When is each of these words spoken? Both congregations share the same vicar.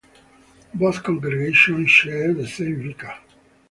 Both 0.73 1.03
congregations 1.03 1.91
share 1.91 2.33
the 2.33 2.47
same 2.47 2.81
vicar. 2.81 3.13